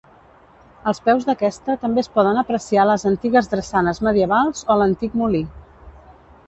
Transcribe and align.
Als 0.91 1.01
peus 1.09 1.27
d'aquesta 1.27 1.75
també 1.83 2.03
es 2.05 2.09
poden 2.17 2.41
apreciar 2.43 2.89
les 2.93 3.07
antigues 3.13 3.53
drassanes 3.53 4.03
medievals 4.09 4.69
o 4.77 4.81
l'antic 4.83 5.21
molí. 5.23 5.49